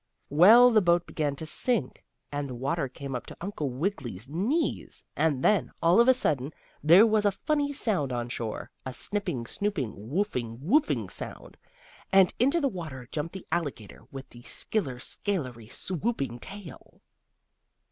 Well, 0.31 0.71
the 0.71 0.81
boat 0.81 1.05
began 1.05 1.35
to 1.35 1.45
sink, 1.45 2.03
and 2.31 2.49
the 2.49 2.55
water 2.55 2.87
came 2.89 3.13
up 3.15 3.27
to 3.27 3.37
Uncle 3.39 3.69
Wiggily's 3.69 4.27
knees, 4.27 5.05
and 5.15 5.43
then, 5.43 5.71
all 5.79 5.99
of 5.99 6.07
a 6.07 6.13
sudden 6.15 6.53
there 6.83 7.05
was 7.05 7.23
a 7.23 7.29
funny 7.31 7.71
sound 7.71 8.11
on 8.11 8.27
shore, 8.27 8.71
a 8.83 8.93
snipping 8.93 9.45
snooping 9.45 9.93
woofing 10.09 10.57
woofing 10.57 11.07
sound, 11.07 11.55
and 12.11 12.33
into 12.39 12.59
the 12.59 12.67
water 12.67 13.07
jumped 13.11 13.33
the 13.33 13.45
alligator 13.51 14.01
with 14.09 14.27
the 14.31 14.41
skiller 14.41 14.99
scalery, 14.99 15.67
swooping 15.67 16.39
tail. 16.39 17.01